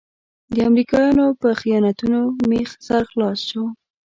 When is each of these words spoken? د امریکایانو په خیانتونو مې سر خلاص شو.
د 0.55 0.57
امریکایانو 0.69 1.25
په 1.41 1.49
خیانتونو 1.61 2.19
مې 2.49 2.61
سر 2.87 3.03
خلاص 3.11 3.39
شو. 3.49 3.63